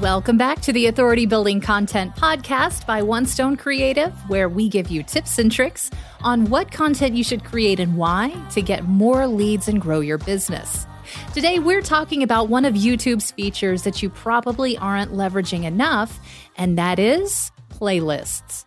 Welcome 0.00 0.38
back 0.38 0.62
to 0.62 0.72
the 0.72 0.86
Authority 0.86 1.26
Building 1.26 1.60
Content 1.60 2.16
Podcast 2.16 2.86
by 2.86 3.02
One 3.02 3.26
Stone 3.26 3.58
Creative, 3.58 4.14
where 4.30 4.48
we 4.48 4.66
give 4.66 4.88
you 4.90 5.02
tips 5.02 5.38
and 5.38 5.52
tricks 5.52 5.90
on 6.22 6.46
what 6.46 6.70
content 6.70 7.14
you 7.14 7.22
should 7.22 7.44
create 7.44 7.78
and 7.78 7.98
why 7.98 8.30
to 8.52 8.62
get 8.62 8.84
more 8.84 9.26
leads 9.26 9.68
and 9.68 9.78
grow 9.78 10.00
your 10.00 10.16
business. 10.16 10.86
Today, 11.34 11.58
we're 11.58 11.82
talking 11.82 12.22
about 12.22 12.48
one 12.48 12.64
of 12.64 12.72
YouTube's 12.72 13.30
features 13.32 13.82
that 13.82 14.02
you 14.02 14.08
probably 14.08 14.78
aren't 14.78 15.12
leveraging 15.12 15.64
enough, 15.64 16.18
and 16.56 16.78
that 16.78 16.98
is 16.98 17.52
playlists. 17.68 18.64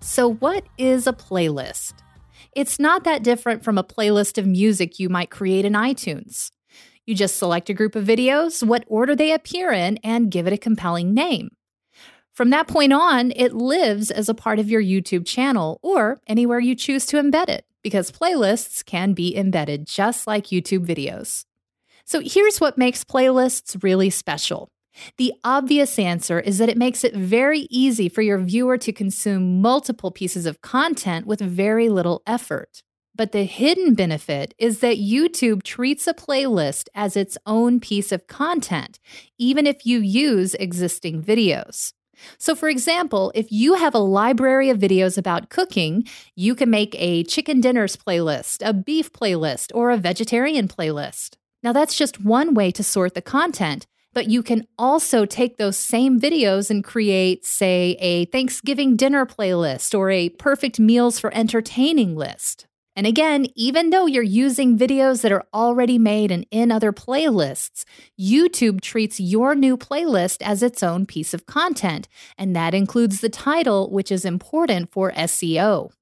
So, 0.00 0.34
what 0.34 0.64
is 0.78 1.08
a 1.08 1.12
playlist? 1.12 1.94
It's 2.54 2.78
not 2.78 3.02
that 3.02 3.24
different 3.24 3.64
from 3.64 3.76
a 3.76 3.82
playlist 3.82 4.38
of 4.38 4.46
music 4.46 5.00
you 5.00 5.08
might 5.08 5.30
create 5.30 5.64
in 5.64 5.72
iTunes. 5.72 6.52
You 7.10 7.16
just 7.16 7.38
select 7.38 7.68
a 7.68 7.74
group 7.74 7.96
of 7.96 8.04
videos, 8.04 8.62
what 8.62 8.84
order 8.86 9.16
they 9.16 9.32
appear 9.32 9.72
in, 9.72 9.96
and 10.04 10.30
give 10.30 10.46
it 10.46 10.52
a 10.52 10.56
compelling 10.56 11.12
name. 11.12 11.50
From 12.32 12.50
that 12.50 12.68
point 12.68 12.92
on, 12.92 13.32
it 13.34 13.52
lives 13.52 14.12
as 14.12 14.28
a 14.28 14.32
part 14.32 14.60
of 14.60 14.70
your 14.70 14.80
YouTube 14.80 15.26
channel 15.26 15.80
or 15.82 16.20
anywhere 16.28 16.60
you 16.60 16.76
choose 16.76 17.06
to 17.06 17.16
embed 17.16 17.48
it, 17.48 17.64
because 17.82 18.12
playlists 18.12 18.84
can 18.84 19.12
be 19.12 19.36
embedded 19.36 19.88
just 19.88 20.28
like 20.28 20.46
YouTube 20.46 20.86
videos. 20.86 21.46
So 22.04 22.20
here's 22.20 22.60
what 22.60 22.78
makes 22.78 23.02
playlists 23.02 23.82
really 23.82 24.10
special. 24.10 24.68
The 25.16 25.32
obvious 25.42 25.98
answer 25.98 26.38
is 26.38 26.58
that 26.58 26.68
it 26.68 26.78
makes 26.78 27.02
it 27.02 27.16
very 27.16 27.66
easy 27.70 28.08
for 28.08 28.22
your 28.22 28.38
viewer 28.38 28.78
to 28.78 28.92
consume 28.92 29.60
multiple 29.60 30.12
pieces 30.12 30.46
of 30.46 30.60
content 30.60 31.26
with 31.26 31.40
very 31.40 31.88
little 31.88 32.22
effort. 32.24 32.84
But 33.14 33.32
the 33.32 33.44
hidden 33.44 33.94
benefit 33.94 34.54
is 34.58 34.80
that 34.80 34.98
YouTube 34.98 35.62
treats 35.62 36.06
a 36.06 36.14
playlist 36.14 36.88
as 36.94 37.16
its 37.16 37.36
own 37.44 37.80
piece 37.80 38.12
of 38.12 38.26
content, 38.26 38.98
even 39.38 39.66
if 39.66 39.84
you 39.84 39.98
use 39.98 40.54
existing 40.54 41.22
videos. 41.22 41.92
So, 42.38 42.54
for 42.54 42.68
example, 42.68 43.32
if 43.34 43.50
you 43.50 43.74
have 43.74 43.94
a 43.94 43.98
library 43.98 44.70
of 44.70 44.78
videos 44.78 45.18
about 45.18 45.50
cooking, 45.50 46.04
you 46.36 46.54
can 46.54 46.70
make 46.70 46.94
a 46.98 47.24
chicken 47.24 47.60
dinners 47.60 47.96
playlist, 47.96 48.66
a 48.66 48.72
beef 48.72 49.12
playlist, 49.12 49.70
or 49.74 49.90
a 49.90 49.96
vegetarian 49.96 50.68
playlist. 50.68 51.36
Now, 51.62 51.72
that's 51.72 51.96
just 51.96 52.22
one 52.22 52.54
way 52.54 52.70
to 52.72 52.82
sort 52.82 53.14
the 53.14 53.22
content, 53.22 53.86
but 54.12 54.28
you 54.28 54.42
can 54.42 54.66
also 54.78 55.24
take 55.24 55.56
those 55.56 55.76
same 55.76 56.20
videos 56.20 56.70
and 56.70 56.82
create, 56.82 57.44
say, 57.44 57.96
a 58.00 58.24
Thanksgiving 58.26 58.96
dinner 58.96 59.26
playlist 59.26 59.96
or 59.96 60.10
a 60.10 60.30
perfect 60.30 60.80
meals 60.80 61.18
for 61.18 61.34
entertaining 61.34 62.16
list. 62.16 62.66
And 63.00 63.06
again, 63.06 63.46
even 63.54 63.88
though 63.88 64.04
you're 64.04 64.22
using 64.22 64.76
videos 64.76 65.22
that 65.22 65.32
are 65.32 65.46
already 65.54 65.96
made 65.98 66.30
and 66.30 66.44
in 66.50 66.70
other 66.70 66.92
playlists, 66.92 67.86
YouTube 68.20 68.82
treats 68.82 69.18
your 69.18 69.54
new 69.54 69.78
playlist 69.78 70.42
as 70.42 70.62
its 70.62 70.82
own 70.82 71.06
piece 71.06 71.32
of 71.32 71.46
content, 71.46 72.08
and 72.36 72.54
that 72.54 72.74
includes 72.74 73.22
the 73.22 73.30
title, 73.30 73.90
which 73.90 74.12
is 74.12 74.26
important 74.26 74.92
for 74.92 75.12
SEO. 75.12 75.92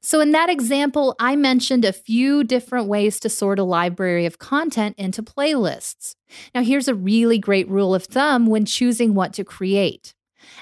So, 0.00 0.18
in 0.18 0.32
that 0.32 0.50
example, 0.50 1.14
I 1.20 1.36
mentioned 1.36 1.84
a 1.84 1.92
few 1.92 2.42
different 2.42 2.88
ways 2.88 3.20
to 3.20 3.28
sort 3.28 3.60
a 3.60 3.62
library 3.62 4.26
of 4.26 4.40
content 4.40 4.96
into 4.98 5.22
playlists. 5.22 6.16
Now, 6.56 6.64
here's 6.64 6.88
a 6.88 6.94
really 6.96 7.38
great 7.38 7.68
rule 7.68 7.94
of 7.94 8.06
thumb 8.06 8.48
when 8.48 8.64
choosing 8.64 9.14
what 9.14 9.32
to 9.34 9.44
create. 9.44 10.12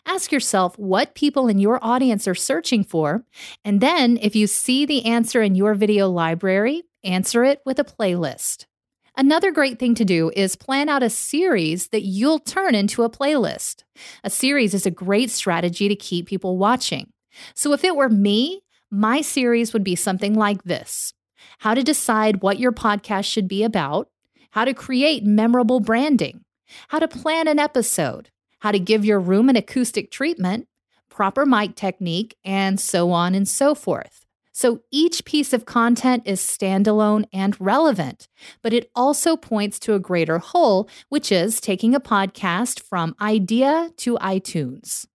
Ask 0.06 0.32
yourself 0.32 0.78
what 0.78 1.14
people 1.14 1.48
in 1.48 1.58
your 1.58 1.78
audience 1.82 2.26
are 2.28 2.34
searching 2.34 2.84
for, 2.84 3.24
and 3.64 3.80
then 3.80 4.18
if 4.20 4.34
you 4.34 4.46
see 4.46 4.86
the 4.86 5.06
answer 5.06 5.42
in 5.42 5.54
your 5.54 5.74
video 5.74 6.08
library, 6.08 6.82
answer 7.04 7.44
it 7.44 7.60
with 7.64 7.78
a 7.78 7.84
playlist. 7.84 8.66
Another 9.16 9.50
great 9.50 9.78
thing 9.78 9.94
to 9.96 10.04
do 10.04 10.30
is 10.34 10.56
plan 10.56 10.88
out 10.88 11.02
a 11.02 11.10
series 11.10 11.88
that 11.88 12.02
you'll 12.02 12.38
turn 12.38 12.74
into 12.74 13.02
a 13.02 13.10
playlist. 13.10 13.82
A 14.24 14.30
series 14.30 14.72
is 14.72 14.86
a 14.86 14.90
great 14.90 15.30
strategy 15.30 15.88
to 15.88 15.96
keep 15.96 16.26
people 16.26 16.56
watching. 16.56 17.12
So 17.54 17.72
if 17.72 17.84
it 17.84 17.96
were 17.96 18.08
me, 18.08 18.62
my 18.90 19.20
series 19.20 19.72
would 19.72 19.84
be 19.84 19.96
something 19.96 20.34
like 20.34 20.64
this 20.64 21.12
How 21.58 21.74
to 21.74 21.82
decide 21.82 22.42
what 22.42 22.58
your 22.58 22.72
podcast 22.72 23.26
should 23.26 23.48
be 23.48 23.62
about, 23.62 24.08
how 24.52 24.64
to 24.64 24.74
create 24.74 25.24
memorable 25.24 25.80
branding, 25.80 26.44
how 26.88 26.98
to 26.98 27.08
plan 27.08 27.48
an 27.48 27.58
episode, 27.58 28.30
how 28.60 28.72
to 28.72 28.78
give 28.78 29.04
your 29.04 29.20
room 29.20 29.48
an 29.48 29.56
acoustic 29.56 30.10
treatment, 30.10 30.68
proper 31.08 31.44
mic 31.44 31.74
technique, 31.74 32.36
and 32.44 32.80
so 32.80 33.10
on 33.10 33.34
and 33.34 33.48
so 33.48 33.74
forth. 33.74 34.24
So 34.52 34.82
each 34.90 35.24
piece 35.24 35.52
of 35.52 35.64
content 35.64 36.24
is 36.26 36.40
standalone 36.40 37.24
and 37.32 37.58
relevant, 37.60 38.28
but 38.62 38.72
it 38.72 38.90
also 38.94 39.36
points 39.36 39.78
to 39.80 39.94
a 39.94 39.98
greater 39.98 40.38
whole, 40.38 40.88
which 41.08 41.32
is 41.32 41.60
taking 41.60 41.94
a 41.94 42.00
podcast 42.00 42.82
from 42.82 43.16
idea 43.20 43.90
to 43.98 44.18
iTunes. 44.18 45.06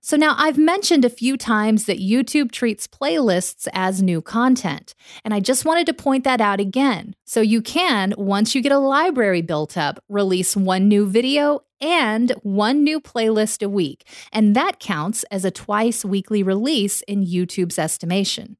So 0.00 0.16
now 0.16 0.36
I've 0.38 0.56
mentioned 0.56 1.04
a 1.04 1.10
few 1.10 1.36
times 1.36 1.86
that 1.86 1.98
YouTube 1.98 2.52
treats 2.52 2.86
playlists 2.86 3.66
as 3.72 4.00
new 4.00 4.22
content, 4.22 4.94
and 5.24 5.34
I 5.34 5.40
just 5.40 5.64
wanted 5.64 5.84
to 5.86 5.92
point 5.92 6.22
that 6.22 6.40
out 6.40 6.60
again. 6.60 7.16
So 7.24 7.40
you 7.40 7.60
can, 7.60 8.14
once 8.16 8.54
you 8.54 8.62
get 8.62 8.70
a 8.70 8.78
library 8.78 9.42
built 9.42 9.76
up, 9.76 9.98
release 10.08 10.56
one 10.56 10.86
new 10.86 11.06
video 11.06 11.64
and 11.80 12.32
one 12.42 12.82
new 12.82 13.00
playlist 13.00 13.62
a 13.62 13.68
week, 13.68 14.08
and 14.32 14.56
that 14.56 14.78
counts 14.80 15.24
as 15.24 15.44
a 15.44 15.50
twice 15.50 16.04
weekly 16.04 16.42
release 16.42 17.02
in 17.02 17.24
YouTube's 17.24 17.78
estimation. 17.78 18.56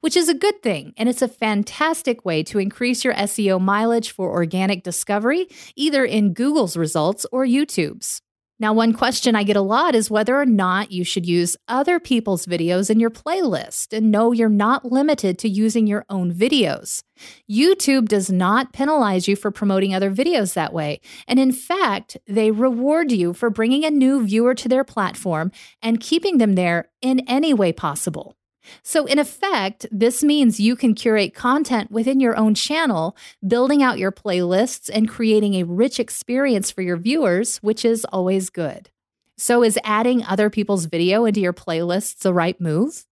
Which 0.00 0.16
is 0.16 0.30
a 0.30 0.34
good 0.34 0.62
thing, 0.62 0.94
and 0.96 1.08
it's 1.08 1.20
a 1.20 1.28
fantastic 1.28 2.24
way 2.24 2.42
to 2.44 2.58
increase 2.58 3.04
your 3.04 3.12
SEO 3.14 3.60
mileage 3.60 4.12
for 4.12 4.30
organic 4.30 4.82
discovery, 4.82 5.46
either 5.76 6.04
in 6.04 6.32
Google's 6.32 6.76
results 6.76 7.26
or 7.30 7.44
YouTube's. 7.44 8.22
Now, 8.60 8.72
one 8.72 8.92
question 8.92 9.34
I 9.34 9.42
get 9.42 9.56
a 9.56 9.60
lot 9.60 9.96
is 9.96 10.10
whether 10.10 10.40
or 10.40 10.46
not 10.46 10.92
you 10.92 11.02
should 11.02 11.26
use 11.26 11.56
other 11.66 11.98
people's 11.98 12.46
videos 12.46 12.88
in 12.88 13.00
your 13.00 13.10
playlist. 13.10 13.92
And 13.92 14.12
no, 14.12 14.30
you're 14.30 14.48
not 14.48 14.84
limited 14.84 15.38
to 15.40 15.48
using 15.48 15.88
your 15.88 16.04
own 16.08 16.32
videos. 16.32 17.02
YouTube 17.50 18.08
does 18.08 18.30
not 18.30 18.72
penalize 18.72 19.26
you 19.26 19.34
for 19.34 19.50
promoting 19.50 19.92
other 19.92 20.10
videos 20.10 20.54
that 20.54 20.72
way. 20.72 21.00
And 21.26 21.40
in 21.40 21.50
fact, 21.50 22.16
they 22.28 22.52
reward 22.52 23.10
you 23.10 23.32
for 23.32 23.50
bringing 23.50 23.84
a 23.84 23.90
new 23.90 24.24
viewer 24.24 24.54
to 24.54 24.68
their 24.68 24.84
platform 24.84 25.50
and 25.82 25.98
keeping 25.98 26.38
them 26.38 26.54
there 26.54 26.90
in 27.02 27.20
any 27.28 27.52
way 27.52 27.72
possible. 27.72 28.36
So, 28.82 29.06
in 29.06 29.18
effect, 29.18 29.86
this 29.90 30.22
means 30.22 30.60
you 30.60 30.76
can 30.76 30.94
curate 30.94 31.34
content 31.34 31.90
within 31.90 32.20
your 32.20 32.36
own 32.36 32.54
channel, 32.54 33.16
building 33.46 33.82
out 33.82 33.98
your 33.98 34.12
playlists 34.12 34.90
and 34.92 35.08
creating 35.08 35.54
a 35.54 35.64
rich 35.64 36.00
experience 36.00 36.70
for 36.70 36.82
your 36.82 36.96
viewers, 36.96 37.58
which 37.58 37.84
is 37.84 38.04
always 38.06 38.50
good. 38.50 38.90
So, 39.36 39.62
is 39.62 39.78
adding 39.84 40.24
other 40.24 40.50
people's 40.50 40.86
video 40.86 41.24
into 41.24 41.40
your 41.40 41.52
playlists 41.52 42.18
the 42.18 42.32
right 42.32 42.60
move? 42.60 43.04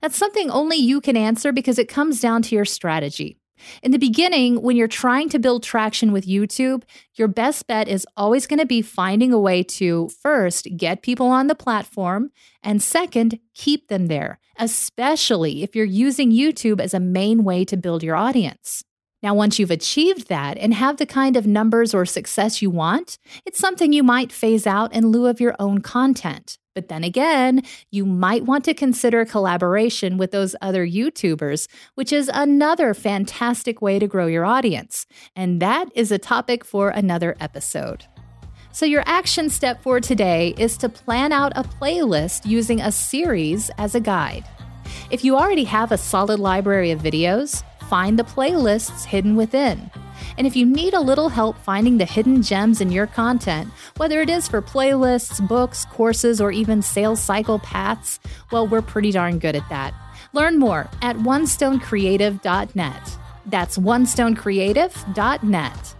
That's 0.00 0.16
something 0.16 0.50
only 0.50 0.76
you 0.76 1.00
can 1.00 1.16
answer 1.16 1.52
because 1.52 1.78
it 1.78 1.88
comes 1.88 2.20
down 2.20 2.42
to 2.42 2.54
your 2.54 2.64
strategy. 2.64 3.38
In 3.82 3.90
the 3.90 3.98
beginning, 3.98 4.62
when 4.62 4.76
you're 4.76 4.88
trying 4.88 5.28
to 5.30 5.38
build 5.38 5.62
traction 5.62 6.12
with 6.12 6.26
YouTube, 6.26 6.82
your 7.14 7.28
best 7.28 7.66
bet 7.66 7.88
is 7.88 8.06
always 8.16 8.46
going 8.46 8.58
to 8.58 8.66
be 8.66 8.82
finding 8.82 9.32
a 9.32 9.38
way 9.38 9.62
to 9.62 10.08
first 10.22 10.68
get 10.76 11.02
people 11.02 11.28
on 11.28 11.46
the 11.46 11.54
platform 11.54 12.30
and 12.62 12.82
second, 12.82 13.38
keep 13.54 13.88
them 13.88 14.06
there, 14.06 14.38
especially 14.58 15.62
if 15.62 15.74
you're 15.74 15.84
using 15.84 16.32
YouTube 16.32 16.80
as 16.80 16.94
a 16.94 17.00
main 17.00 17.44
way 17.44 17.64
to 17.64 17.76
build 17.76 18.02
your 18.02 18.16
audience. 18.16 18.84
Now, 19.22 19.34
once 19.34 19.58
you've 19.58 19.70
achieved 19.70 20.28
that 20.28 20.56
and 20.58 20.72
have 20.74 20.98
the 20.98 21.06
kind 21.06 21.36
of 21.36 21.46
numbers 21.46 21.92
or 21.92 22.06
success 22.06 22.62
you 22.62 22.70
want, 22.70 23.18
it's 23.44 23.58
something 23.58 23.92
you 23.92 24.04
might 24.04 24.30
phase 24.30 24.66
out 24.66 24.94
in 24.94 25.08
lieu 25.08 25.26
of 25.26 25.40
your 25.40 25.56
own 25.58 25.80
content. 25.80 26.58
But 26.78 26.86
then 26.86 27.02
again, 27.02 27.62
you 27.90 28.06
might 28.06 28.44
want 28.44 28.64
to 28.66 28.72
consider 28.72 29.24
collaboration 29.24 30.16
with 30.16 30.30
those 30.30 30.54
other 30.62 30.86
YouTubers, 30.86 31.66
which 31.96 32.12
is 32.12 32.30
another 32.32 32.94
fantastic 32.94 33.82
way 33.82 33.98
to 33.98 34.06
grow 34.06 34.26
your 34.26 34.44
audience. 34.44 35.04
And 35.34 35.60
that 35.60 35.88
is 35.96 36.12
a 36.12 36.18
topic 36.18 36.64
for 36.64 36.90
another 36.90 37.34
episode. 37.40 38.04
So, 38.70 38.86
your 38.86 39.02
action 39.06 39.50
step 39.50 39.82
for 39.82 39.98
today 39.98 40.54
is 40.56 40.76
to 40.76 40.88
plan 40.88 41.32
out 41.32 41.50
a 41.56 41.64
playlist 41.64 42.46
using 42.46 42.80
a 42.80 42.92
series 42.92 43.72
as 43.76 43.96
a 43.96 44.00
guide. 44.00 44.44
If 45.10 45.24
you 45.24 45.36
already 45.36 45.64
have 45.64 45.90
a 45.90 45.98
solid 45.98 46.38
library 46.38 46.92
of 46.92 47.00
videos, 47.02 47.64
find 47.88 48.16
the 48.16 48.22
playlists 48.22 49.04
hidden 49.04 49.34
within. 49.34 49.90
And 50.38 50.46
if 50.46 50.54
you 50.54 50.64
need 50.64 50.94
a 50.94 51.00
little 51.00 51.28
help 51.28 51.58
finding 51.58 51.98
the 51.98 52.04
hidden 52.04 52.42
gems 52.42 52.80
in 52.80 52.92
your 52.92 53.08
content, 53.08 53.68
whether 53.96 54.20
it 54.20 54.30
is 54.30 54.46
for 54.46 54.62
playlists, 54.62 55.44
books, 55.46 55.84
courses, 55.86 56.40
or 56.40 56.52
even 56.52 56.80
sales 56.80 57.20
cycle 57.20 57.58
paths, 57.58 58.20
well, 58.52 58.68
we're 58.68 58.80
pretty 58.80 59.10
darn 59.10 59.40
good 59.40 59.56
at 59.56 59.68
that. 59.68 59.92
Learn 60.32 60.60
more 60.60 60.88
at 61.02 61.16
onestonecreative.net. 61.16 63.18
That's 63.46 63.78
onestonecreative.net. 63.78 65.94